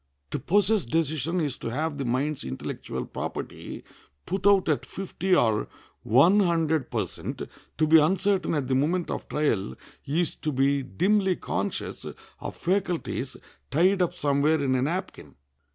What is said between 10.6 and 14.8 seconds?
dimly conscious of faculties tied up somewhere in